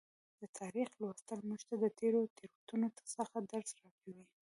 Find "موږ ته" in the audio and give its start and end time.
1.49-1.75